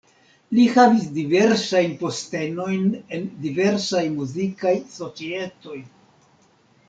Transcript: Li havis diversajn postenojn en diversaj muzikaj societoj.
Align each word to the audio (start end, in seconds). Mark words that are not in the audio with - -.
Li 0.57 0.61
havis 0.75 1.03
diversajn 1.17 1.91
postenojn 1.99 2.87
en 3.17 3.27
diversaj 3.45 4.03
muzikaj 4.15 4.75
societoj. 4.95 5.77